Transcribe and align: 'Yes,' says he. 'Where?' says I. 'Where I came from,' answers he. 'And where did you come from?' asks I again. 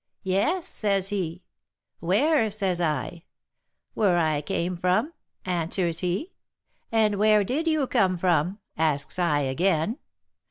'Yes,' 0.23 0.67
says 0.67 1.09
he. 1.09 1.43
'Where?' 1.99 2.49
says 2.49 2.81
I. 2.81 3.21
'Where 3.93 4.17
I 4.17 4.41
came 4.41 4.75
from,' 4.75 5.13
answers 5.45 5.99
he. 5.99 6.33
'And 6.91 7.19
where 7.19 7.43
did 7.43 7.67
you 7.67 7.85
come 7.85 8.17
from?' 8.17 8.57
asks 8.75 9.19
I 9.19 9.41
again. 9.41 9.99